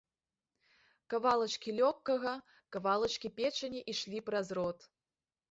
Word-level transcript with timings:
Кавалачкі 1.13 1.69
лёгкага, 1.81 2.33
кавалачкі 2.77 3.33
печані 3.37 3.85
ішлі 3.95 4.25
праз 4.33 4.53
рот. 4.61 4.91